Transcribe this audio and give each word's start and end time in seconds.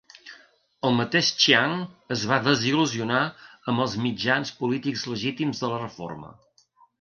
El 0.87 0.93
mateix 0.99 1.27
Chiang 1.43 1.75
es 2.15 2.23
va 2.31 2.39
desil.lusionar 2.47 3.19
amb 3.75 3.85
els 3.85 3.95
mitjans 4.07 4.53
polítics 4.63 5.05
legítims 5.13 5.63
de 5.67 5.71
la 5.75 5.81
reforma. 5.85 6.35